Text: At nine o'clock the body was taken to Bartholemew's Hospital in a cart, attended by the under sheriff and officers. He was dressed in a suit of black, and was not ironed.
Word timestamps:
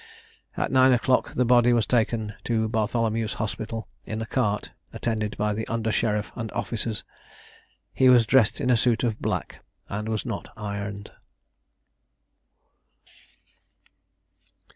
At 0.57 0.71
nine 0.71 0.93
o'clock 0.93 1.35
the 1.35 1.45
body 1.45 1.71
was 1.73 1.85
taken 1.85 2.33
to 2.45 2.67
Bartholemew's 2.67 3.33
Hospital 3.33 3.87
in 4.03 4.19
a 4.19 4.25
cart, 4.25 4.71
attended 4.91 5.37
by 5.37 5.53
the 5.53 5.67
under 5.67 5.91
sheriff 5.91 6.31
and 6.33 6.51
officers. 6.53 7.03
He 7.93 8.09
was 8.09 8.25
dressed 8.25 8.59
in 8.59 8.71
a 8.71 8.77
suit 8.77 9.03
of 9.03 9.21
black, 9.21 9.63
and 9.89 10.09
was 10.09 10.25
not 10.25 10.49
ironed. 10.57 11.11